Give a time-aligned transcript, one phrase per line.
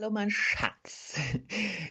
[0.00, 1.16] Hallo, mein Schatz.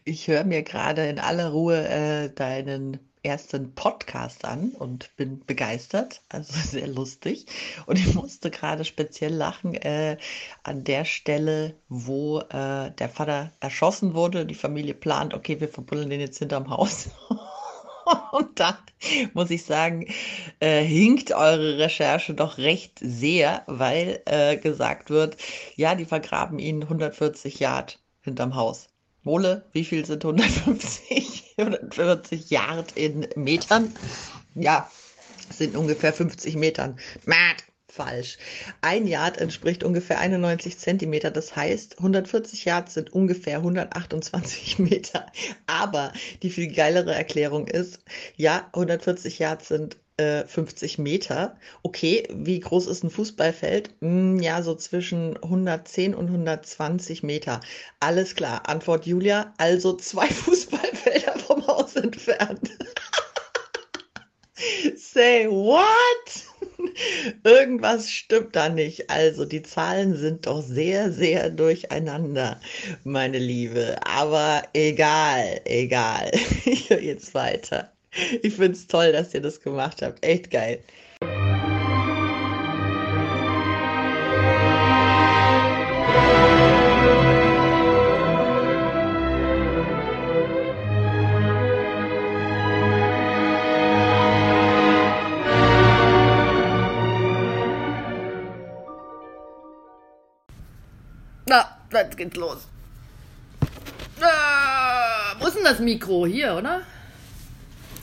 [0.04, 6.24] Ich höre mir gerade in aller Ruhe äh, deinen ersten Podcast an und bin begeistert,
[6.28, 7.46] also sehr lustig.
[7.86, 10.18] Und ich musste gerade speziell lachen äh,
[10.64, 14.48] an der Stelle, wo äh, der Vater erschossen wurde.
[14.48, 17.12] Die Familie plant, okay, wir verbuddeln den jetzt hinterm Haus.
[18.32, 18.78] Und dann
[19.34, 20.08] muss ich sagen,
[20.60, 25.38] äh, hinkt eure Recherche doch recht sehr, weil äh, gesagt wird,
[25.76, 28.88] ja, die vergraben ihn 140 Yard hinterm Haus.
[29.24, 33.94] Mole, wie viel sind 150, 140 Yard in Metern?
[34.56, 34.90] Ja,
[35.50, 36.98] sind ungefähr 50 Metern.
[37.26, 37.64] Matt,
[38.00, 38.38] falsch.
[38.80, 41.32] Ein Yard entspricht ungefähr 91 Zentimeter.
[41.32, 45.26] Das heißt, 140 Yards sind ungefähr 128 Meter.
[45.68, 48.00] Aber die viel geilere Erklärung ist,
[48.38, 51.56] ja, 140 Yards sind 50 äh, Meter.
[51.82, 53.90] Okay, wie groß ist ein Fußballfeld?
[54.02, 57.62] Hm, ja, so zwischen 110 und 120 Meter.
[58.02, 58.68] Alles klar.
[58.68, 59.54] Antwort Julia.
[59.58, 62.70] Also zwei Fußballfelder vom Haus entfernt.
[64.98, 66.49] Say what?
[67.44, 69.10] Irgendwas stimmt da nicht.
[69.10, 72.60] Also die Zahlen sind doch sehr, sehr durcheinander,
[73.04, 73.98] meine Liebe.
[74.06, 76.32] Aber egal, egal.
[76.66, 77.92] Ich höre jetzt weiter.
[78.42, 80.24] Ich finde es toll, dass ihr das gemacht habt.
[80.26, 80.84] Echt geil.
[102.20, 102.68] Geht's los.
[104.22, 106.28] Ah, wo ist denn das Mikro?
[106.28, 106.82] Hier, oder?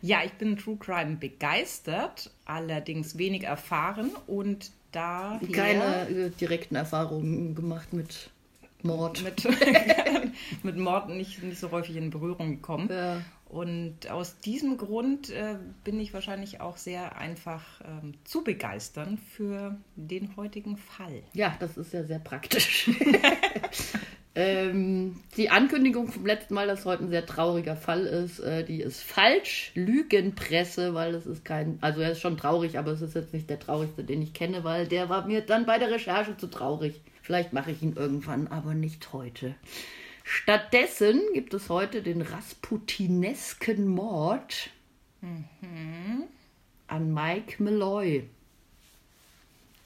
[0.03, 7.55] ja, ich bin True Crime begeistert, allerdings wenig erfahren und da keine äh, direkten Erfahrungen
[7.55, 8.31] gemacht mit
[8.83, 9.23] Mord.
[9.23, 9.45] Mit,
[10.65, 12.89] mit Mord nicht, nicht so häufig in Berührung gekommen.
[12.91, 13.23] Ja.
[13.53, 19.77] Und aus diesem Grund äh, bin ich wahrscheinlich auch sehr einfach ähm, zu begeistern für
[19.95, 21.23] den heutigen Fall.
[21.35, 22.91] Ja, das ist ja sehr praktisch.
[24.35, 28.81] ähm, die Ankündigung vom letzten Mal, dass heute ein sehr trauriger Fall ist, äh, die
[28.81, 29.73] ist falsch.
[29.75, 33.51] Lügenpresse, weil das ist kein, also er ist schon traurig, aber es ist jetzt nicht
[33.51, 37.03] der traurigste, den ich kenne, weil der war mir dann bei der Recherche zu traurig.
[37.21, 39.55] Vielleicht mache ich ihn irgendwann, aber nicht heute.
[40.25, 44.71] Stattdessen gibt es heute den rasputinesken Mord
[45.21, 46.25] mhm.
[46.87, 48.25] an Mike Malloy.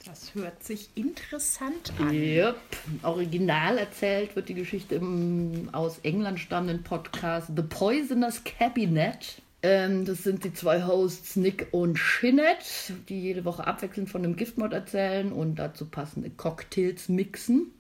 [0.04, 2.12] Das hört sich interessant an.
[2.12, 2.56] Yep.
[3.02, 9.42] Original erzählt wird die Geschichte im aus England stammenden Podcast The Poisoner's Cabinet.
[9.64, 14.36] Ähm, das sind die zwei Hosts Nick und Shinnet, die jede Woche abwechselnd von einem
[14.36, 17.72] Giftmord erzählen und dazu passende Cocktails mixen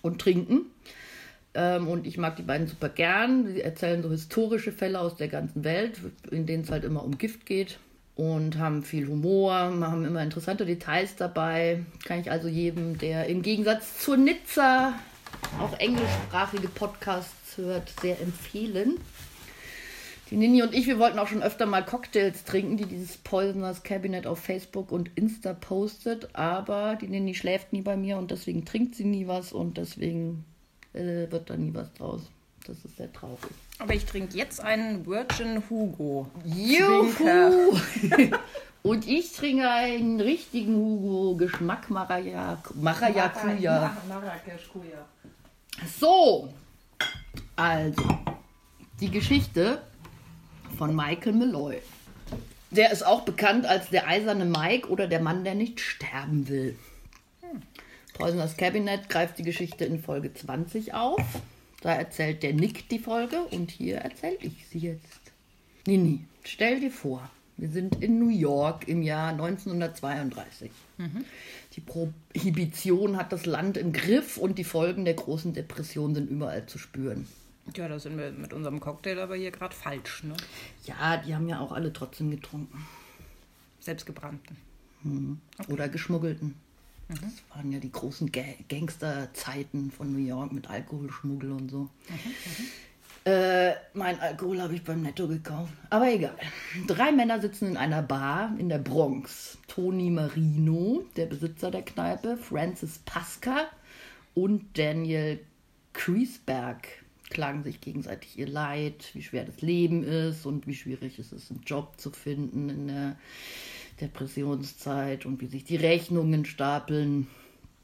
[0.00, 0.66] und trinken.
[1.54, 3.46] Ähm, und ich mag die beiden super gern.
[3.46, 6.00] Sie erzählen so historische Fälle aus der ganzen Welt,
[6.30, 7.78] in denen es halt immer um Gift geht.
[8.14, 11.84] Und haben viel Humor, haben immer interessante Details dabei.
[12.04, 14.94] Kann ich also jedem, der im Gegensatz zur Nizza
[15.60, 18.98] auch englischsprachige Podcasts hört, sehr empfehlen.
[20.30, 23.82] Die Nini und ich, wir wollten auch schon öfter mal Cocktails trinken, die dieses Poisoners
[23.82, 26.34] Cabinet auf Facebook und Insta postet.
[26.34, 30.44] Aber die Nini schläft nie bei mir und deswegen trinkt sie nie was und deswegen
[30.94, 32.22] äh, wird da nie was draus.
[32.66, 33.38] Das ist sehr traurig.
[33.78, 36.28] Aber ich trinke jetzt einen Virgin Hugo.
[36.44, 37.76] Juhu!
[38.82, 42.58] Und ich trinke einen richtigen Hugo, Geschmack Maracuja.
[42.74, 43.92] Marrakesch-Kuja.
[45.98, 46.52] So,
[47.56, 48.02] also,
[49.00, 49.82] die Geschichte
[50.76, 51.78] von Michael Malloy.
[52.70, 56.78] Der ist auch bekannt als der eiserne Mike oder der Mann, der nicht sterben will.
[58.22, 61.20] Poisonous Cabinet greift die Geschichte in Folge 20 auf.
[61.80, 65.32] Da erzählt der Nick die Folge und hier erzähle ich sie jetzt.
[65.88, 70.70] Nini, stell dir vor, wir sind in New York im Jahr 1932.
[71.72, 76.64] Die Prohibition hat das Land im Griff und die Folgen der großen Depression sind überall
[76.66, 77.26] zu spüren.
[77.74, 80.36] Ja, da sind wir mit unserem Cocktail aber hier gerade falsch, ne?
[80.84, 82.86] Ja, die haben ja auch alle trotzdem getrunken.
[83.80, 84.56] Selbstgebrannten.
[85.66, 86.54] Oder geschmuggelten.
[87.20, 91.88] Das waren ja die großen Ga Gangsterzeiten von New York mit Alkoholschmuggel und so.
[93.24, 95.72] Äh, mein Alkohol habe ich beim Netto gekauft.
[95.90, 96.36] Aber egal.
[96.88, 99.58] Drei Männer sitzen in einer Bar in der Bronx.
[99.68, 103.68] Tony Marino, der Besitzer der Kneipe, Francis Pasca
[104.34, 105.38] und Daniel
[105.92, 106.88] Kriesberg
[107.30, 111.50] klagen sich gegenseitig ihr Leid, wie schwer das Leben ist und wie schwierig es ist,
[111.50, 113.16] einen Job zu finden in der
[114.02, 117.28] Depressionszeit und wie sich die Rechnungen stapeln.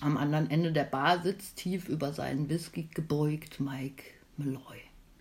[0.01, 4.05] Am anderen Ende der Bar sitzt tief über seinen Whisky gebeugt Mike
[4.37, 4.79] Malloy.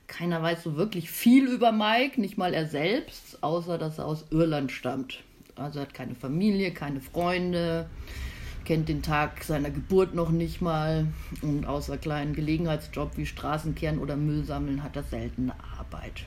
[0.08, 4.26] Keiner weiß so wirklich viel über Mike, nicht mal er selbst, außer dass er aus
[4.32, 5.24] Irland stammt.
[5.56, 7.90] Also er hat keine Familie, keine Freunde,
[8.66, 11.08] kennt den Tag seiner Geburt noch nicht mal
[11.42, 16.26] und außer kleinen Gelegenheitsjob wie Straßenkehren oder Müll sammeln hat er selten eine Arbeit.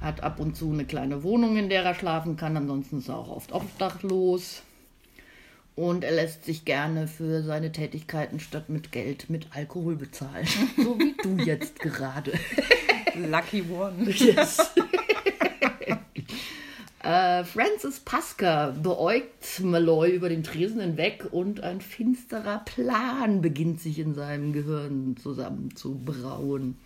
[0.00, 3.18] Hat ab und zu eine kleine Wohnung, in der er schlafen kann, ansonsten ist er
[3.18, 4.62] auch oft obdachlos.
[5.76, 10.46] Und er lässt sich gerne für seine Tätigkeiten statt mit Geld mit Alkohol bezahlen.
[10.76, 12.32] So wie du jetzt gerade.
[13.14, 14.10] Lucky One.
[14.10, 14.58] Yes.
[17.02, 23.98] äh, Francis Pasca beäugt Malloy über den Tresen hinweg und ein finsterer Plan beginnt sich
[23.98, 26.76] in seinem Gehirn zusammenzubrauen.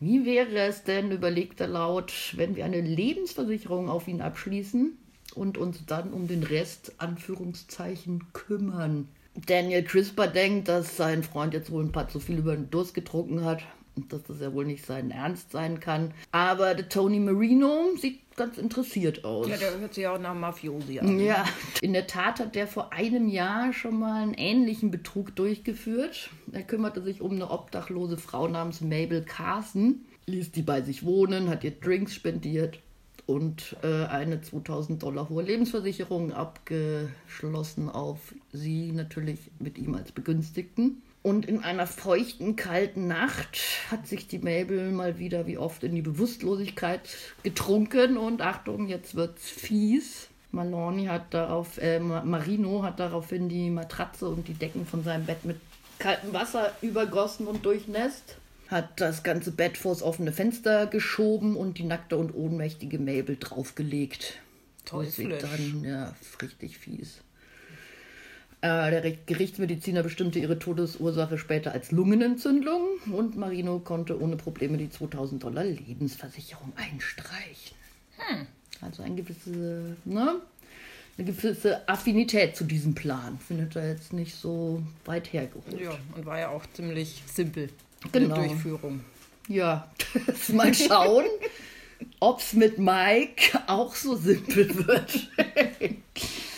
[0.00, 4.96] Wie wäre es denn, überlegt er laut, wenn wir eine Lebensversicherung auf ihn abschließen
[5.34, 9.08] und uns dann um den Rest, Anführungszeichen, kümmern?
[9.46, 12.94] Daniel Crisper denkt, dass sein Freund jetzt wohl ein paar zu viel über den Durst
[12.94, 13.62] getrunken hat
[13.96, 16.12] und dass das ja wohl nicht sein Ernst sein kann.
[16.32, 19.48] Aber der Tony Marino sieht ganz interessiert aus.
[19.48, 21.18] Ja, der hört sich auch nach Mafiosi an.
[21.18, 21.44] Ja,
[21.82, 26.30] in der Tat hat der vor einem Jahr schon mal einen ähnlichen Betrug durchgeführt.
[26.52, 31.50] Er kümmerte sich um eine obdachlose Frau namens Mabel Carson, ließ die bei sich wohnen,
[31.50, 32.78] hat ihr Drinks spendiert
[33.26, 41.02] und äh, eine 2000 Dollar hohe Lebensversicherung abgeschlossen auf sie, natürlich mit ihm als Begünstigten.
[41.22, 43.58] Und in einer feuchten, kalten Nacht
[43.90, 47.00] hat sich die Mabel mal wieder wie oft in die Bewusstlosigkeit
[47.42, 50.28] getrunken und Achtung, jetzt wird's fies.
[50.50, 55.26] Maloney hat darauf, äh, Ma- Marino hat daraufhin die Matratze und die Decken von seinem
[55.26, 55.56] Bett mit
[55.98, 58.36] kaltem Wasser übergossen und durchnässt.
[58.68, 64.38] Hat das ganze Bett vors offene Fenster geschoben und die nackte und ohnmächtige Mabel draufgelegt.
[64.90, 65.42] Das sieht Teuflisch.
[65.42, 67.18] dann ja richtig fies.
[68.62, 74.90] Äh, der Gerichtsmediziner bestimmte ihre Todesursache später als Lungenentzündung und Marino konnte ohne Probleme die
[74.90, 77.76] 2000 Dollar Lebensversicherung einstreichen.
[78.82, 80.40] Also ein gewisse, ne?
[81.18, 83.38] Eine gewisse Affinität zu diesem Plan.
[83.46, 85.80] Findet er jetzt nicht so weit hergeholt.
[85.80, 87.70] Ja, und war ja auch ziemlich simpel.
[88.12, 88.34] Genau.
[88.34, 89.00] Die Durchführung.
[89.48, 89.90] Ja,
[90.52, 91.24] mal schauen,
[92.20, 95.30] ob es mit Mike auch so simpel wird.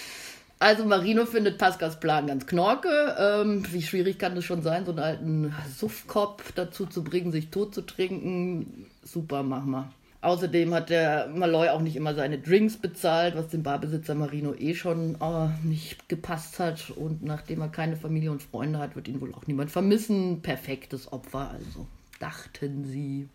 [0.63, 3.17] Also Marino findet Pascas Plan ganz knorke.
[3.19, 7.51] Ähm, wie schwierig kann es schon sein, so einen alten Suffkopf dazu zu bringen, sich
[7.51, 8.87] tot zu trinken?
[9.03, 9.91] Super, mach mal.
[10.21, 14.77] Außerdem hat der Malloy auch nicht immer seine Drinks bezahlt, was dem Barbesitzer Marino eh
[14.77, 16.91] schon äh, nicht gepasst hat.
[16.91, 20.43] Und nachdem er keine Familie und Freunde hat, wird ihn wohl auch niemand vermissen.
[20.43, 21.89] Perfektes Opfer, also
[22.21, 23.29] dachten sie.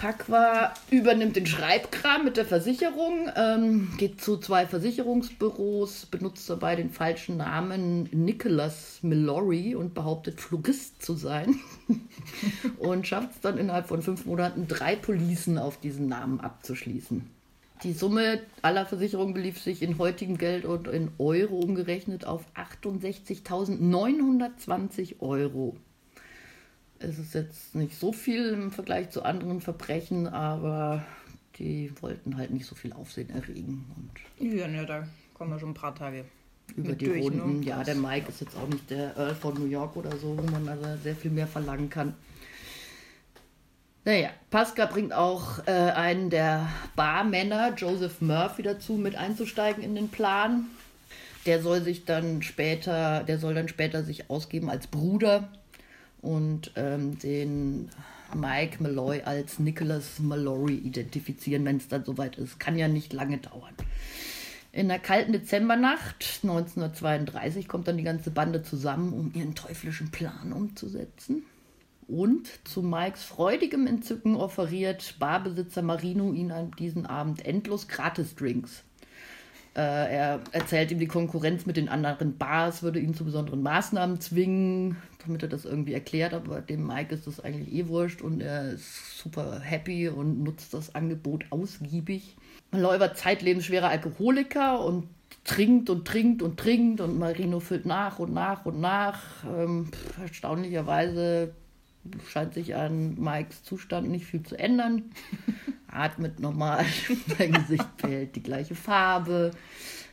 [0.00, 6.88] Pakwa übernimmt den Schreibkram mit der Versicherung, ähm, geht zu zwei Versicherungsbüros, benutzt dabei den
[6.88, 11.60] falschen Namen Nicholas Mallory und behauptet, Florist zu sein.
[12.78, 17.26] und schafft es dann innerhalb von fünf Monaten, drei Policen auf diesen Namen abzuschließen.
[17.82, 25.20] Die Summe aller Versicherungen belief sich in heutigem Geld und in Euro umgerechnet auf 68.920
[25.20, 25.76] Euro.
[27.02, 31.02] Es ist jetzt nicht so viel im Vergleich zu anderen Verbrechen, aber
[31.56, 33.86] die wollten halt nicht so viel Aufsehen erregen.
[33.96, 36.26] Und Ja, ne, da kommen wir schon ein paar Tage.
[36.76, 37.42] über die durch, ne?
[37.42, 40.36] Runden, ja, der Mike ist jetzt auch nicht der Earl von New York oder so,
[40.36, 42.14] wo man also sehr viel mehr verlangen kann.
[44.04, 50.08] Naja, Pascal bringt auch äh, einen der Barmänner, Joseph Murphy, dazu, mit einzusteigen in den
[50.10, 50.66] Plan.
[51.46, 55.48] Der soll sich dann später, der soll dann später sich ausgeben als Bruder
[56.22, 57.90] und ähm, den
[58.34, 62.60] Mike Malloy als Nicholas Mallory identifizieren, wenn es dann soweit ist.
[62.60, 63.74] Kann ja nicht lange dauern.
[64.72, 70.52] In der kalten Dezembernacht 1932 kommt dann die ganze Bande zusammen, um ihren teuflischen Plan
[70.52, 71.42] umzusetzen.
[72.06, 78.84] Und zu Mikes freudigem Entzücken offeriert Barbesitzer Marino ihn an diesem Abend endlos Gratis-Drinks.
[79.76, 84.20] Äh, er erzählt ihm, die Konkurrenz mit den anderen Bars würde ihn zu besonderen Maßnahmen
[84.20, 86.34] zwingen, damit er das irgendwie erklärt.
[86.34, 90.74] Aber dem Mike ist das eigentlich eh wurscht und er ist super happy und nutzt
[90.74, 92.36] das Angebot ausgiebig.
[92.70, 95.08] Malloy war zeitlebens schwerer Alkoholiker und
[95.44, 99.20] trinkt und trinkt und trinkt und Marino füllt nach und nach und nach.
[99.44, 101.52] Ähm, erstaunlicherweise
[102.28, 105.10] scheint sich an Mikes Zustand nicht viel zu ändern.
[105.88, 106.84] Atmet normal,
[107.38, 109.50] sein Gesicht behält die gleiche Farbe.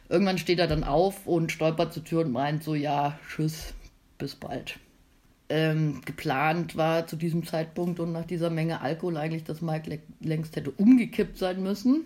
[0.09, 3.73] Irgendwann steht er dann auf und stolpert zur Tür und meint so, ja, tschüss,
[4.17, 4.79] bis bald.
[5.49, 10.55] Ähm, geplant war zu diesem Zeitpunkt und nach dieser Menge Alkohol eigentlich, dass Mike längst
[10.55, 12.05] hätte umgekippt sein müssen.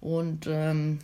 [0.00, 0.98] Und ähm,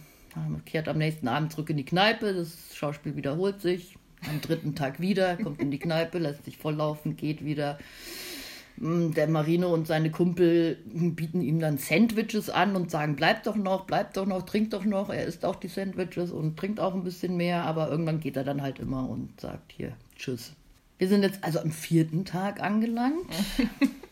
[0.64, 2.34] kehrt am nächsten Abend zurück in die Kneipe.
[2.34, 3.96] Das Schauspiel wiederholt sich
[4.28, 7.78] am dritten Tag wieder, kommt in die Kneipe, lässt sich volllaufen, geht wieder.
[8.76, 13.56] Mm, der Marino und seine Kumpel bieten ihm dann Sandwiches an und sagen, bleib doch
[13.56, 15.10] noch, bleib doch noch, trink doch noch.
[15.10, 18.44] Er isst auch die Sandwiches und trinkt auch ein bisschen mehr, aber irgendwann geht er
[18.44, 20.52] dann halt immer und sagt hier, tschüss.
[21.02, 23.26] Wir sind jetzt also am vierten Tag angelangt.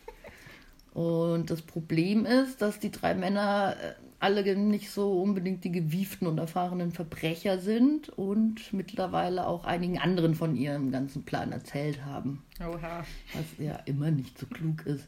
[0.93, 6.27] und das Problem ist, dass die drei Männer äh, alle nicht so unbedingt die gewieften
[6.27, 12.43] und erfahrenen Verbrecher sind und mittlerweile auch einigen anderen von ihrem ganzen Plan erzählt haben.
[12.59, 13.05] Oha.
[13.33, 15.05] Was ja immer nicht so klug ist.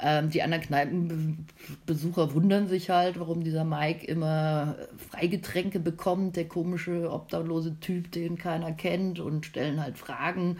[0.00, 4.76] Ähm, die anderen Kneipenbesucher wundern sich halt, warum dieser Mike immer
[5.10, 10.58] Freigetränke bekommt, der komische, obdachlose Typ, den keiner kennt und stellen halt Fragen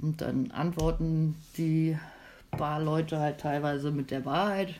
[0.00, 1.96] und dann antworten die
[2.50, 4.74] paar Leute halt teilweise mit der Wahrheit.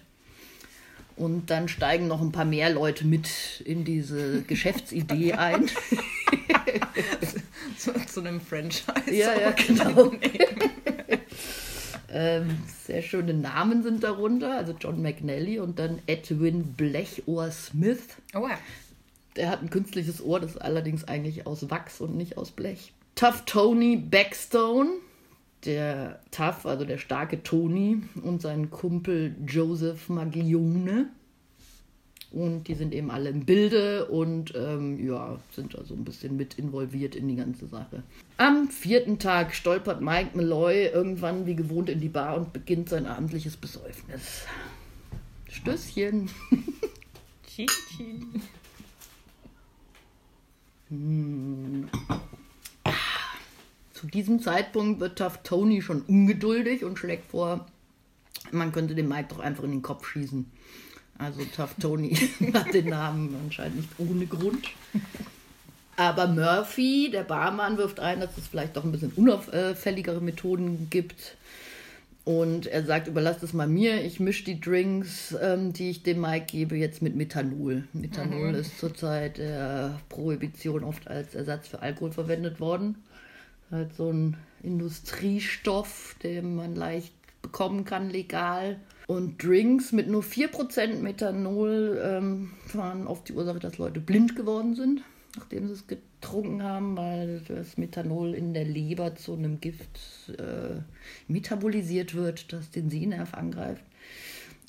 [1.16, 5.68] Und dann steigen noch ein paar mehr Leute mit in diese Geschäftsidee ein.
[7.76, 9.10] zu, zu, einem Franchise.
[9.10, 10.12] Ja, ja, genau.
[12.12, 18.02] ähm, sehr schöne Namen sind darunter, also John McNally und dann Edwin Blechohr Smith.
[18.34, 18.58] Oh ja.
[19.34, 22.92] Der hat ein künstliches Ohr, das ist allerdings eigentlich aus Wachs und nicht aus Blech.
[23.14, 24.90] Tough Tony Backstone,
[25.64, 31.08] der Tough, also der starke Tony und sein Kumpel Joseph Maglione.
[32.30, 36.58] Und die sind eben alle im Bilde und ähm, ja, sind also ein bisschen mit
[36.58, 38.02] involviert in die ganze Sache.
[38.36, 43.06] Am vierten Tag stolpert Mike Malloy irgendwann wie gewohnt in die Bar und beginnt sein
[43.06, 44.44] abendliches Besäufnis.
[45.48, 46.28] Stößchen.
[50.90, 51.88] hm.
[53.98, 57.66] Zu diesem Zeitpunkt wird Tough Tony schon ungeduldig und schlägt vor,
[58.52, 60.48] man könnte den Mike doch einfach in den Kopf schießen.
[61.18, 62.14] Also Tough Tony
[62.54, 64.68] hat den Namen anscheinend nicht ohne Grund.
[65.96, 71.36] Aber Murphy, der Barmann, wirft ein, dass es vielleicht doch ein bisschen unauffälligere Methoden gibt.
[72.22, 76.20] Und er sagt, überlasst es mal mir, ich mische die Drinks, ähm, die ich dem
[76.20, 77.82] Mike gebe, jetzt mit Methanol.
[77.94, 78.54] Methanol mhm.
[78.60, 82.94] ist zurzeit der Prohibition oft als Ersatz für Alkohol verwendet worden
[83.70, 88.78] halt so ein Industriestoff, den man leicht bekommen kann, legal.
[89.06, 94.74] Und Drinks mit nur 4% Methanol ähm, waren oft die Ursache, dass Leute blind geworden
[94.74, 95.02] sind,
[95.36, 99.98] nachdem sie es getrunken haben, weil das Methanol in der Leber zu einem Gift
[100.38, 100.80] äh,
[101.26, 103.82] metabolisiert wird, das den Sehnerv angreift.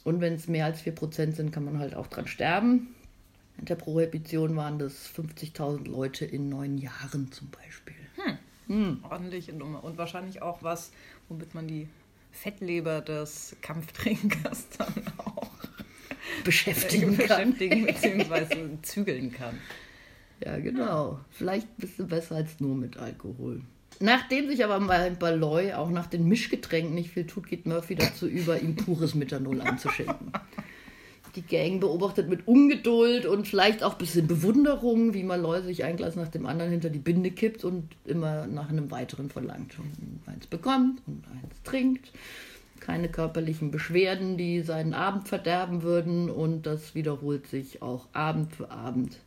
[0.05, 2.95] Und wenn es mehr als 4% sind, kann man halt auch dran sterben.
[3.57, 7.98] In der Prohibition waren das 50.000 Leute in neun Jahren zum Beispiel.
[8.69, 8.75] Hm.
[8.75, 9.03] Hm.
[9.03, 9.83] Ordentliche Nummer.
[9.83, 10.91] Und wahrscheinlich auch was,
[11.27, 11.87] womit man die
[12.31, 15.49] Fettleber des Kampftrinkers dann auch
[16.43, 17.51] beschäftigen kann.
[17.51, 18.77] Beschäftigen bzw.
[18.83, 19.57] zügeln kann.
[20.43, 21.19] Ja, genau.
[21.31, 23.61] Vielleicht ein bisschen besser als nur mit Alkohol.
[23.99, 28.27] Nachdem sich aber bei Balloy auch nach den Mischgetränken nicht viel tut, geht Murphy dazu
[28.27, 30.31] über, ihm pures Methanol anzuschenken.
[31.35, 35.97] Die Gang beobachtet mit Ungeduld und vielleicht auch ein bisschen Bewunderung, wie Malloy sich ein
[35.97, 39.77] Glas nach dem anderen hinter die Binde kippt und immer nach einem weiteren verlangt.
[39.79, 42.11] Und eins bekommt und eins trinkt.
[42.79, 48.71] Keine körperlichen Beschwerden, die seinen Abend verderben würden und das wiederholt sich auch Abend für
[48.71, 49.19] Abend.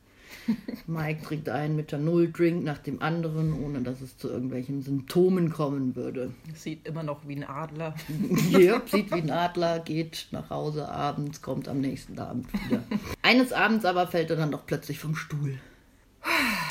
[0.87, 6.33] Mike trinkt einen Methanol-Drink nach dem anderen, ohne dass es zu irgendwelchen Symptomen kommen würde.
[6.55, 7.95] Sieht immer noch wie ein Adler.
[8.51, 12.83] Ja, sieht wie ein Adler, geht nach Hause abends, kommt am nächsten Abend wieder.
[13.23, 15.59] Eines Abends aber fällt er dann doch plötzlich vom Stuhl.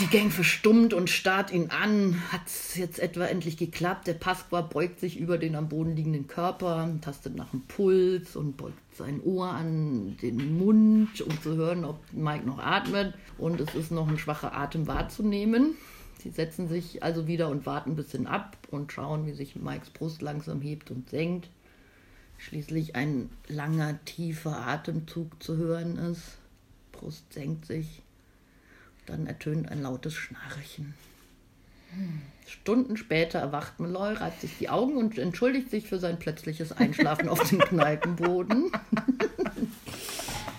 [0.01, 2.19] Die Gang verstummt und starrt ihn an.
[2.31, 4.07] Hat's jetzt etwa endlich geklappt?
[4.07, 8.57] Der Pasqua beugt sich über den am Boden liegenden Körper, tastet nach dem Puls und
[8.57, 13.13] beugt sein Ohr an den Mund, um zu hören, ob Mike noch atmet.
[13.37, 15.75] Und es ist noch ein schwacher Atem wahrzunehmen.
[16.17, 19.91] Sie setzen sich also wieder und warten ein bisschen ab und schauen, wie sich Mikes
[19.91, 21.49] Brust langsam hebt und senkt.
[22.39, 26.37] Schließlich ein langer, tiefer Atemzug zu hören ist.
[26.91, 28.01] Brust senkt sich.
[29.11, 30.93] Dann ertönt ein lautes Schnarchen.
[32.47, 37.27] Stunden später erwacht Malloy, reibt sich die Augen und entschuldigt sich für sein plötzliches Einschlafen
[37.27, 38.71] auf dem Kneipenboden.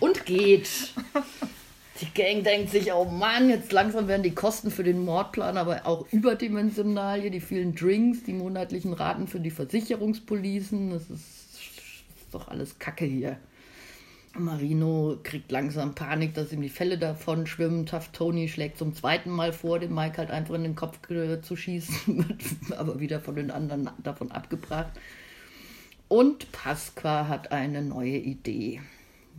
[0.00, 0.68] und geht.
[2.02, 5.86] Die Gang denkt sich, oh Mann, jetzt langsam werden die Kosten für den Mordplan aber
[5.86, 7.22] auch überdimensional.
[7.22, 10.90] Hier die vielen Drinks, die monatlichen Raten für die Versicherungspolicen.
[10.90, 13.38] Das ist, ist doch alles Kacke hier.
[14.38, 17.86] Marino kriegt langsam Panik, dass ihm die Fälle davon schwimmen.
[17.86, 20.98] Tough Tony schlägt zum zweiten Mal vor, den Mike halt einfach in den Kopf
[21.42, 21.96] zu schießen,
[22.28, 24.92] wird aber wieder von den anderen davon abgebracht.
[26.08, 28.80] Und Pasqua hat eine neue Idee.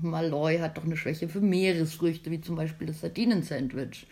[0.01, 4.07] Malloy hat doch eine Schwäche für Meeresfrüchte, wie zum Beispiel das Sardinen-Sandwich.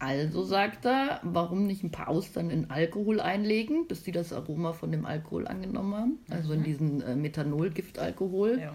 [0.00, 4.72] Also sagt er, warum nicht ein paar Austern in Alkohol einlegen, bis die das Aroma
[4.72, 8.60] von dem Alkohol angenommen haben, also in diesen äh, Methanol-Giftalkohol.
[8.60, 8.72] Ja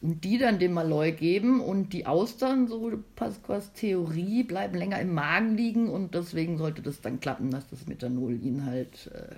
[0.00, 5.12] und die dann dem Malloy geben und die Austern, so Pasquas Theorie, bleiben länger im
[5.12, 9.34] Magen liegen und deswegen sollte das dann klappen, dass das Methanol ihn halt äh,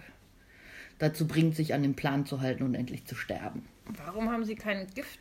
[0.99, 3.63] dazu bringt, sich an den Plan zu halten und endlich zu sterben.
[4.05, 5.19] Warum haben Sie kein Gift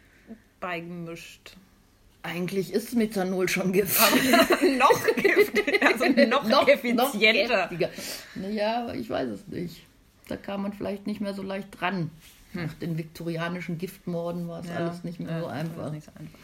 [0.60, 1.56] beigemischt?
[2.22, 4.00] Eigentlich ist Methanol schon Gift.
[4.78, 5.54] noch Gift,
[5.86, 7.70] also noch, noch effizienter.
[7.72, 7.90] Noch
[8.36, 9.84] naja, ich weiß es nicht.
[10.28, 12.12] Da kam man vielleicht nicht mehr so leicht dran.
[12.52, 12.66] Hm.
[12.66, 15.92] Nach den viktorianischen Giftmorden war es ja, alles nicht mehr ja, so einfach.
[15.92, 16.40] Nicht so einfach.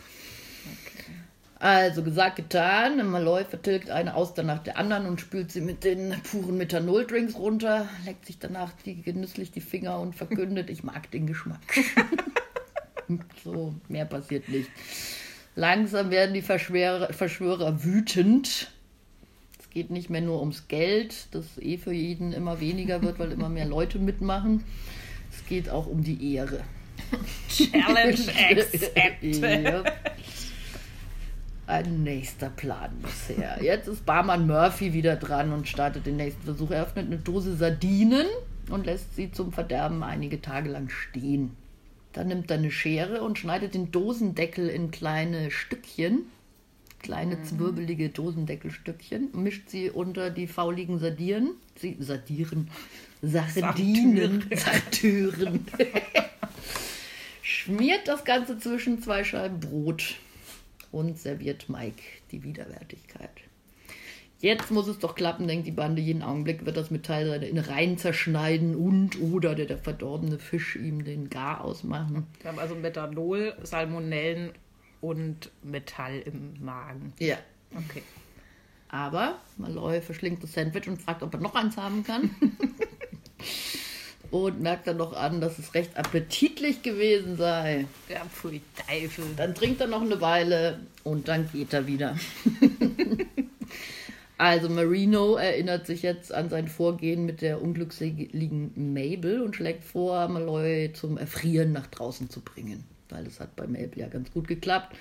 [0.66, 1.12] Okay.
[1.60, 3.10] Also gesagt, getan.
[3.10, 7.90] Malloy vertilgt eine Auster nach der anderen und spült sie mit den puren Methanoldrinks runter,
[8.06, 11.62] leckt sich danach die, genüsslich die Finger und verkündet, ich mag den Geschmack.
[13.44, 14.70] so, mehr passiert nicht.
[15.56, 18.72] Langsam werden die Verschwörer, Verschwörer wütend.
[19.60, 23.32] Es geht nicht mehr nur ums Geld, das eh für jeden immer weniger wird, weil
[23.32, 24.64] immer mehr Leute mitmachen
[25.36, 26.62] es geht auch um die Ehre.
[27.50, 28.18] Challenge
[28.52, 29.92] accepted.
[31.68, 33.58] Ein nächster Plan bisher.
[33.62, 36.72] Jetzt ist Barmann Murphy wieder dran und startet den nächsten Versuch.
[36.72, 38.28] Er öffnet eine Dose Sardinen
[38.70, 41.56] und lässt sie zum Verderben einige Tage lang stehen.
[42.16, 46.28] Dann nimmt er eine Schere und schneidet den Dosendeckel in kleine Stückchen,
[47.00, 47.44] kleine mhm.
[47.44, 52.72] zwirbelige Dosendeckelstückchen, mischt sie unter die fauligen Sardieren, sie, Sardieren,
[53.22, 55.68] Sardinen, Sartüren.
[57.42, 60.16] Schmiert das Ganze zwischen zwei Scheiben Brot
[60.94, 62.02] und serviert Mike
[62.32, 63.42] die Widerwärtigkeit.
[64.46, 66.04] Jetzt muss es doch klappen, denkt die Bande.
[66.04, 71.04] Jeden Augenblick wird das Metall seine Innereien zerschneiden und oder der, der verdorbene Fisch ihm
[71.04, 72.28] den Gar ausmachen.
[72.42, 74.52] Wir haben also Methanol, Salmonellen
[75.02, 77.14] und Metall im Magen.
[77.18, 77.38] Ja.
[77.74, 78.04] Okay.
[78.90, 82.30] Aber Malloy verschlingt das Sandwich und fragt, ob er noch eins haben kann.
[84.30, 87.88] und merkt dann noch an, dass es recht appetitlich gewesen sei.
[88.10, 89.26] Ja, pfui Teufel.
[89.36, 92.16] Dann trinkt er noch eine Weile und dann geht er wieder.
[94.38, 100.28] also Marino erinnert sich jetzt an sein Vorgehen mit der unglückseligen Mabel und schlägt vor,
[100.28, 102.84] Malloy zum Erfrieren nach draußen zu bringen.
[103.10, 104.96] Weil das hat bei Mabel ja ganz gut geklappt.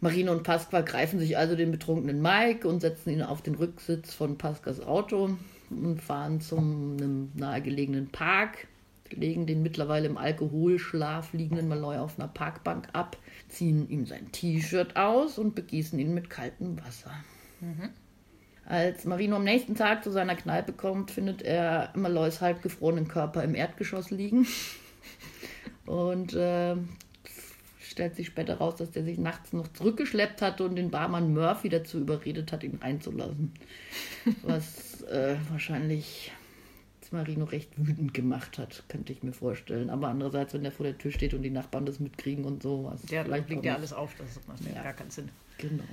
[0.00, 4.12] Marino und Pasqua greifen sich also den betrunkenen Mike und setzen ihn auf den Rücksitz
[4.12, 5.36] von Pascas Auto
[5.70, 8.66] und fahren zum einem nahegelegenen Park,
[9.10, 13.16] legen den mittlerweile im Alkoholschlaf liegenden Malloy auf einer Parkbank ab,
[13.48, 17.12] ziehen ihm sein T-Shirt aus und begießen ihn mit kaltem Wasser.
[17.60, 17.90] Mhm.
[18.64, 23.54] Als Marino am nächsten Tag zu seiner Kneipe kommt, findet er Malloys halbgefrorenen Körper im
[23.54, 24.46] Erdgeschoss liegen.
[25.86, 26.76] Und äh,
[27.80, 31.68] stellt sich später raus, dass der sich nachts noch zurückgeschleppt hatte und den Barmann Murphy
[31.68, 33.52] dazu überredet hat, ihn reinzulassen.
[34.42, 36.32] Was äh, wahrscheinlich
[37.12, 39.90] Marino recht wütend gemacht hat, könnte ich mir vorstellen.
[39.90, 42.84] Aber andererseits, wenn der vor der Tür steht und die Nachbarn das mitkriegen und so.
[42.84, 44.82] Was ja, vielleicht liegt ja alles auf, das macht ja.
[44.82, 45.28] gar keinen Sinn.
[45.58, 45.84] Genau.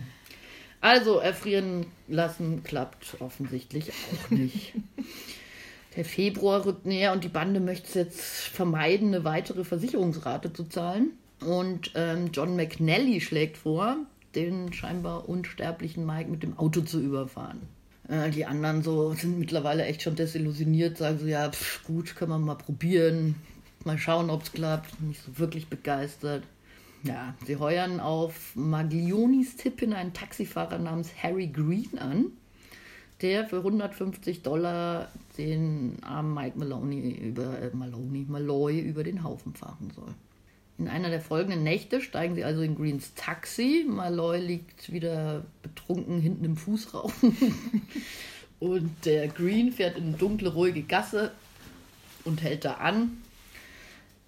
[0.82, 4.74] Also, erfrieren lassen klappt offensichtlich auch nicht.
[5.96, 10.65] Der Februar rückt näher und die Bande möchte es jetzt vermeiden, eine weitere Versicherungsrate zu
[10.65, 11.12] zahlen.
[11.42, 13.98] Und ähm, John McNally schlägt vor,
[14.36, 17.62] den scheinbar unsterblichen Mike mit dem Auto zu überfahren.
[18.08, 22.32] Äh, die anderen so sind mittlerweile echt schon desillusioniert, sagen so, ja, pf, gut, können
[22.32, 23.36] wir mal probieren,
[23.84, 25.02] mal schauen, ob es klappt.
[25.02, 26.44] Nicht so wirklich begeistert.
[27.04, 32.26] Ja, sie heuern auf Maglionis Tipp in einen Taxifahrer namens Harry Green an,
[33.22, 39.54] der für 150 Dollar den armen Mike Maloney über, äh, Maloney, Malloy über den Haufen
[39.54, 40.14] fahren soll.
[40.78, 43.86] In einer der folgenden Nächte steigen sie also in Greens Taxi.
[43.88, 47.12] Malloy liegt wieder betrunken hinten im Fußraum.
[48.60, 51.32] und der Green fährt in eine dunkle, ruhige Gasse
[52.24, 53.18] und hält da an.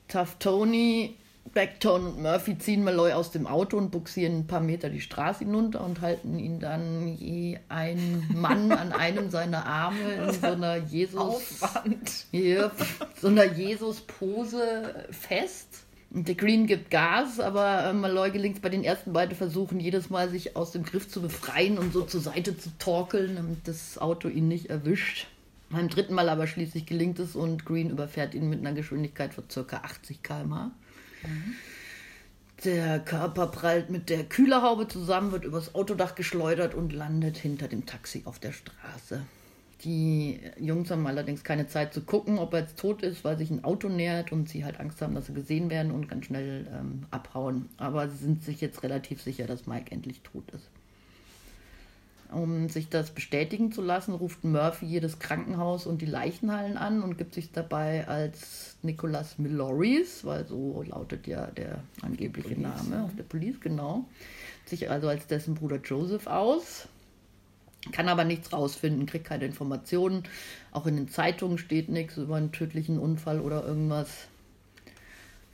[0.10, 1.16] Tough Tony,
[1.54, 5.40] Backtone und Murphy ziehen Malloy aus dem Auto und buxieren ein paar Meter die Straße
[5.40, 10.78] hinunter und halten ihn dann je ein Mann an einem seiner Arme in so einer
[10.78, 12.26] Jesus Aufwand.
[12.34, 12.72] Yep,
[13.20, 15.84] so einer Jesus-Pose fest.
[16.14, 19.80] Und der Green gibt Gas, aber äh, Malloy gelingt es bei den ersten beiden Versuchen
[19.80, 23.68] jedes Mal, sich aus dem Griff zu befreien und so zur Seite zu torkeln, damit
[23.68, 25.28] das Auto ihn nicht erwischt.
[25.70, 29.46] Beim dritten Mal aber schließlich gelingt es und Green überfährt ihn mit einer Geschwindigkeit von
[29.48, 29.78] ca.
[29.78, 30.72] 80 km/h.
[32.64, 37.86] Der Körper prallt mit der Kühlerhaube zusammen, wird übers Autodach geschleudert und landet hinter dem
[37.86, 39.22] Taxi auf der Straße.
[39.84, 43.50] Die Jungs haben allerdings keine Zeit zu gucken, ob er jetzt tot ist, weil sich
[43.50, 46.68] ein Auto nähert und sie halt Angst haben, dass sie gesehen werden und ganz schnell
[46.72, 47.68] ähm, abhauen.
[47.78, 50.70] Aber sie sind sich jetzt relativ sicher, dass Mike endlich tot ist.
[52.32, 57.18] Um sich das bestätigen zu lassen, ruft Murphy jedes Krankenhaus und die Leichenhallen an und
[57.18, 63.04] gibt sich dabei als Nicholas Milloris, weil so lautet ja der angebliche Police, Name ja.
[63.04, 64.06] auf der Police, genau.
[64.66, 66.88] Sich also als dessen Bruder Joseph aus.
[67.92, 70.24] Kann aber nichts rausfinden, kriegt keine Informationen.
[70.72, 74.28] Auch in den Zeitungen steht nichts über einen tödlichen Unfall oder irgendwas.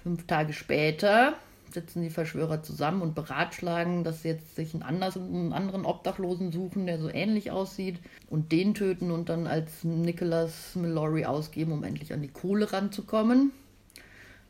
[0.03, 1.37] Fünf Tage später
[1.73, 6.51] sitzen die Verschwörer zusammen und beratschlagen, dass sie jetzt sich einen, anders, einen anderen Obdachlosen
[6.51, 7.99] suchen, der so ähnlich aussieht,
[8.29, 13.51] und den töten und dann als Nicholas Mallory ausgeben, um endlich an die Kohle ranzukommen.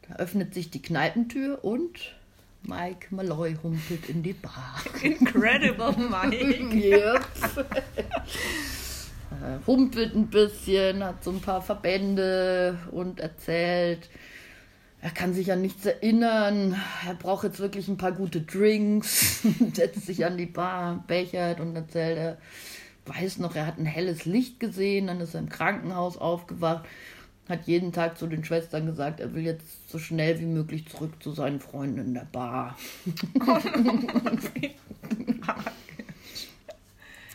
[0.08, 2.16] Da öffnet sich die Kneipentür und
[2.64, 4.82] Mike Malloy humpelt in die Bar.
[5.02, 7.22] Incredible Mike.
[9.30, 14.10] Äh, humpelt ein bisschen, hat so ein paar Verbände und erzählt,
[15.02, 20.06] er kann sich an nichts erinnern, er braucht jetzt wirklich ein paar gute Drinks, setzt
[20.06, 22.38] sich an die Bar, bechert und erzählt, er
[23.06, 26.86] weiß noch, er hat ein helles Licht gesehen, dann ist er im Krankenhaus aufgewacht,
[27.48, 31.14] hat jeden Tag zu den Schwestern gesagt, er will jetzt so schnell wie möglich zurück
[31.22, 32.78] zu seinen Freunden in der Bar.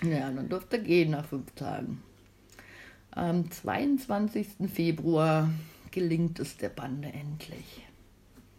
[0.05, 2.03] Ja, dann durfte er gehen nach fünf Tagen.
[3.13, 4.49] Am 22.
[4.73, 5.49] Februar
[5.93, 7.87] gelingt es der Bande endlich.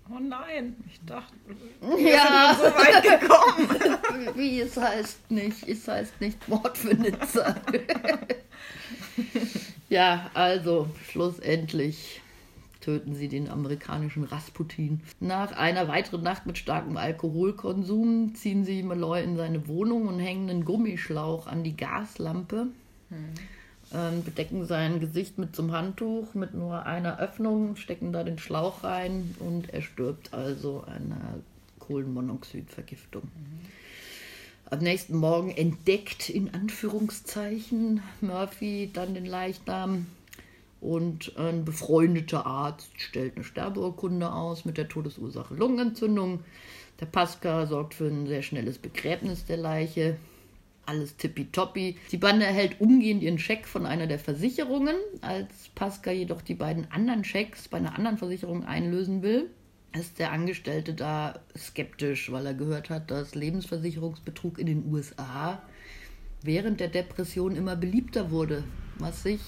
[0.09, 1.33] Oh nein, ich dachte,
[1.81, 4.35] Ja, so weit gekommen.
[4.35, 7.55] wie es heißt nicht, es heißt nicht Mord für Nizza.
[9.89, 12.21] ja, also schlussendlich
[12.81, 15.01] töten sie den amerikanischen Rasputin.
[15.21, 20.49] Nach einer weiteren Nacht mit starkem Alkoholkonsum ziehen sie Malloy in seine Wohnung und hängen
[20.49, 22.67] einen Gummischlauch an die Gaslampe.
[23.93, 28.39] Ähm, bedecken sein Gesicht mit so einem Handtuch mit nur einer Öffnung, stecken da den
[28.39, 31.35] Schlauch rein und er stirbt also einer
[31.77, 33.23] Kohlenmonoxidvergiftung.
[34.71, 40.07] Am nächsten Morgen entdeckt in Anführungszeichen Murphy dann den Leichnam
[40.81, 46.39] und ein befreundeter Arzt stellt eine Sterbeurkunde aus mit der Todesursache Lungenentzündung.
[46.99, 50.17] Der Pasca sorgt für ein sehr schnelles Begräbnis der Leiche.
[50.85, 51.97] Alles tippitoppi.
[52.11, 54.95] Die Bande erhält umgehend ihren Scheck von einer der Versicherungen.
[55.21, 59.49] Als Pasca jedoch die beiden anderen Schecks bei einer anderen Versicherung einlösen will,
[59.93, 65.61] ist der Angestellte da skeptisch, weil er gehört hat, dass Lebensversicherungsbetrug in den USA
[66.41, 68.63] während der Depression immer beliebter wurde,
[68.97, 69.39] was sich,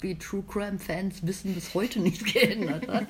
[0.00, 3.06] wie True Crime Fans wissen, bis heute nicht geändert hat.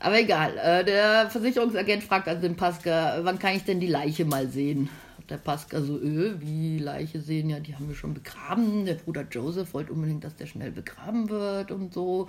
[0.00, 4.26] Aber egal, äh, der Versicherungsagent fragt also den Pasca, wann kann ich denn die Leiche
[4.26, 4.90] mal sehen?
[5.28, 8.84] Der Pasca so, öh, wie Leiche sehen, ja, die haben wir schon begraben.
[8.84, 12.28] Der Bruder Joseph wollte unbedingt, dass der schnell begraben wird und so.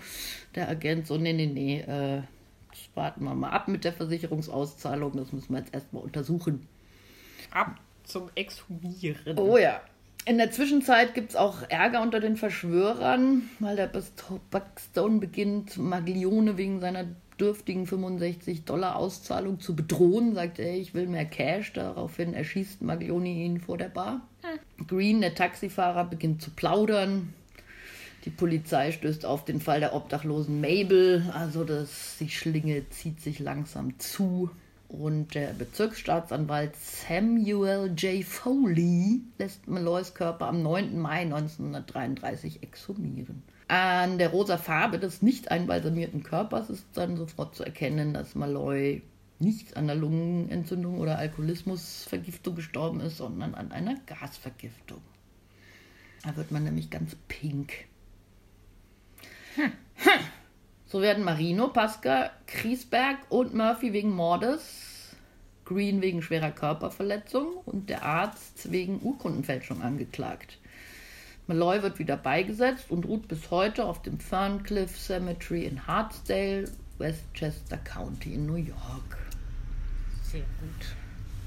[0.55, 2.21] Der Agent so, nee, nee, nee, äh,
[2.69, 6.67] das warten wir mal ab mit der Versicherungsauszahlung, das müssen wir jetzt erstmal untersuchen.
[7.51, 9.38] Ab zum Exhumieren.
[9.38, 9.81] Oh ja.
[10.27, 13.91] In der Zwischenzeit gibt es auch Ärger unter den Verschwörern, weil der
[14.49, 17.05] Buckstone beginnt, Maglione wegen seiner
[17.39, 20.35] dürftigen 65 Dollar Auszahlung zu bedrohen.
[20.35, 21.73] Sagt er, ich will mehr Cash.
[21.73, 24.21] Daraufhin erschießt Maglione ihn vor der Bar.
[24.87, 27.33] Green, der Taxifahrer, beginnt zu plaudern.
[28.25, 31.29] Die Polizei stößt auf den Fall der obdachlosen Mabel.
[31.33, 34.49] Also das, die Schlinge zieht sich langsam zu.
[34.87, 38.23] Und der Bezirksstaatsanwalt Samuel J.
[38.23, 40.97] Foley lässt Malloys Körper am 9.
[40.97, 43.43] Mai 1933 exhumieren.
[43.67, 49.01] An der rosa Farbe des nicht einbalsamierten Körpers ist dann sofort zu erkennen, dass Malloy
[49.39, 55.01] nicht an der Lungenentzündung oder Alkoholismusvergiftung gestorben ist, sondern an einer Gasvergiftung.
[56.23, 57.73] Da wird man nämlich ganz pink.
[59.56, 59.71] Hm.
[59.95, 60.12] Hm.
[60.86, 65.15] So werden Marino, Pasca, Kriesberg und Murphy wegen Mordes,
[65.65, 70.60] Green wegen schwerer Körperverletzung und der Arzt wegen Urkundenfälschung angeklagt.
[71.47, 76.65] Malloy wird wieder beigesetzt und ruht bis heute auf dem Ferncliff Cemetery in Hartsdale,
[76.97, 79.17] Westchester County in New York.
[80.23, 80.95] Sehr gut.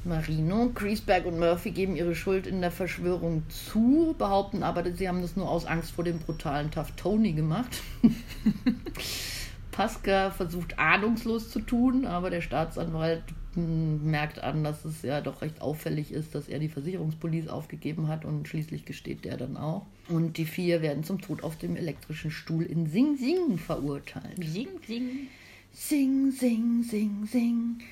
[0.04, 5.20] Marino, Griesberg und Murphy geben ihre Schuld in der Verschwörung zu, behaupten aber, sie haben
[5.20, 7.82] das nur aus Angst vor dem brutalen Tough Tony gemacht.
[9.72, 13.22] Pasca versucht ahnungslos zu tun, aber der Staatsanwalt
[13.58, 18.24] merkt an, dass es ja doch recht auffällig ist, dass er die Versicherungspolice aufgegeben hat
[18.24, 19.86] und schließlich gesteht der dann auch.
[20.08, 24.42] Und die vier werden zum Tod auf dem elektrischen Stuhl in Sing Sing verurteilt.
[24.42, 25.28] Sing, sing.
[25.72, 27.82] Sing, sing, sing, sing.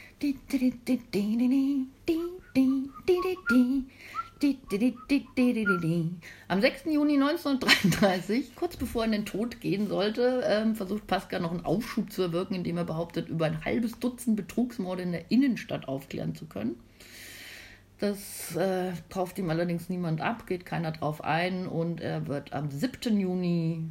[6.49, 6.85] Am 6.
[6.93, 11.65] Juni 1933, kurz bevor er in den Tod gehen sollte, ähm, versucht Pascal noch einen
[11.65, 16.35] Aufschub zu erwirken, indem er behauptet, über ein halbes Dutzend Betrugsmorde in der Innenstadt aufklären
[16.35, 16.77] zu können.
[17.99, 22.71] Das äh, kauft ihm allerdings niemand ab, geht keiner drauf ein und er wird am
[22.71, 23.19] 7.
[23.19, 23.85] Juni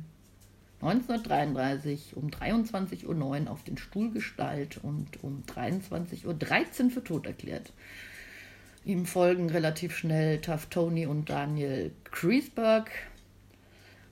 [0.79, 3.07] 1933 um 23.09
[3.45, 7.73] Uhr auf den Stuhl gestallt und um 23.13 Uhr für tot erklärt.
[8.85, 12.91] Ihm folgen relativ schnell Tough Tony und Daniel Kreisberg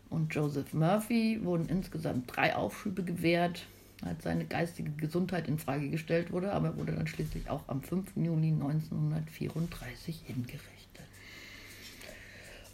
[0.10, 3.68] und Joseph Murphy wurden insgesamt drei Aufschübe gewährt,
[4.02, 7.84] als seine geistige Gesundheit in Frage gestellt wurde, aber er wurde dann schließlich auch am
[7.84, 8.16] 5.
[8.16, 11.06] Juni 1934 hingerichtet.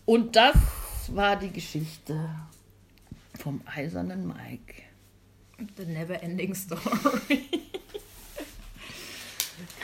[0.06, 0.56] Und das
[1.10, 2.30] war die Geschichte
[3.38, 4.84] vom eisernen Mike.
[5.76, 7.50] The never ending story.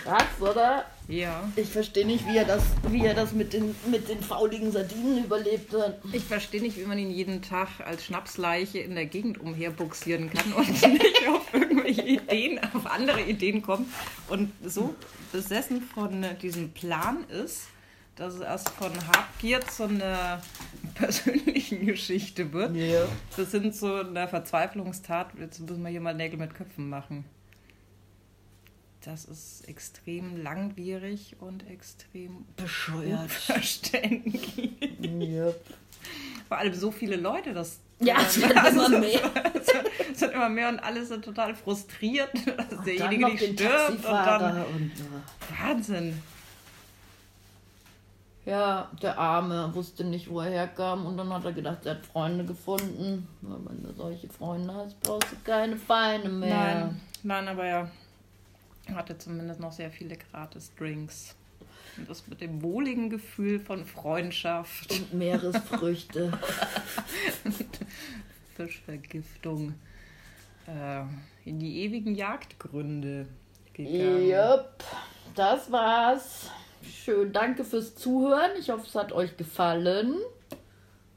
[0.06, 0.86] Krass, oder?
[1.08, 1.50] Ja.
[1.56, 5.24] Ich verstehe nicht, wie er das, wie er das mit, den, mit den fauligen Sardinen
[5.24, 6.00] überlebt hat.
[6.14, 10.54] Ich verstehe nicht, wie man ihn jeden Tag als Schnapsleiche in der Gegend umherbuxieren kann
[10.54, 13.88] und nicht auf irgendwelche Ideen, auf andere Ideen kommt
[14.28, 14.94] und so
[15.32, 17.68] besessen von diesem Plan ist,
[18.16, 20.42] dass es erst von Habgier zu einer
[20.94, 22.76] persönlichen Geschichte wird.
[22.76, 23.08] Ja.
[23.36, 27.26] Das sind so eine Verzweiflungstat, jetzt müssen wir hier mal Nägel mit Köpfen machen.
[29.06, 33.30] Das ist extrem langwierig und extrem Bescheuert.
[33.30, 34.72] verständlich.
[35.00, 35.64] Yep.
[36.48, 39.22] Vor allem so viele Leute, das Ja, es wird immer mehr.
[40.12, 44.04] es wird, immer mehr und alle sind total frustriert, dass Dann derjenige nicht stirbt und
[44.12, 46.20] dann und, äh, Wahnsinn.
[48.44, 52.06] Ja, der Arme wusste nicht, wo er herkam und dann hat er gedacht, er hat
[52.08, 53.28] Freunde gefunden.
[53.42, 56.50] Wenn du solche Freunde hast, brauchst du keine Feinde mehr.
[56.56, 57.92] Nein, nein, aber er
[58.94, 61.36] hatte zumindest noch sehr viele Gratis-Drinks.
[61.98, 66.38] Und das mit dem wohligen Gefühl von Freundschaft, Und Meeresfrüchte.
[68.56, 69.76] Fischvergiftung,
[70.68, 71.04] äh,
[71.48, 73.28] in die ewigen Jagdgründe
[73.74, 74.30] gegangen.
[74.30, 74.84] Jupp,
[75.36, 76.50] das war's.
[76.84, 78.52] Schön, danke fürs Zuhören.
[78.60, 80.16] Ich hoffe, es hat euch gefallen.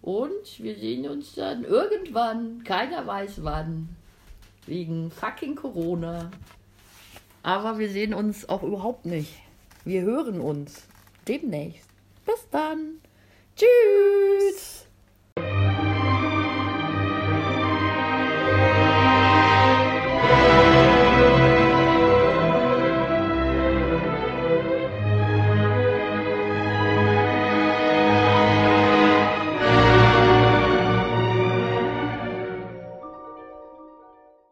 [0.02, 3.88] Und wir sehen uns dann irgendwann, keiner weiß wann,
[4.66, 6.30] wegen fucking Corona.
[7.42, 9.32] Aber wir sehen uns auch überhaupt nicht.
[9.84, 10.82] Wir hören uns
[11.26, 11.88] demnächst.
[12.26, 13.00] Bis dann.
[13.56, 14.87] Tschüss.